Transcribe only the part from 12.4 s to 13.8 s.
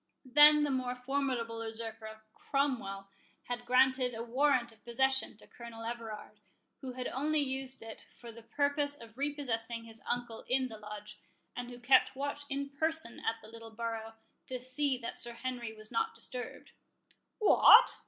in person at the little